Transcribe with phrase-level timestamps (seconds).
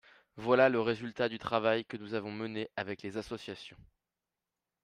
[0.35, 3.77] Voilà le résultat du travail que nous avons mené avec les associations.